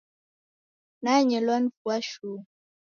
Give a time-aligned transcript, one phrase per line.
[1.03, 2.39] Nanyelwa ni vua shuu.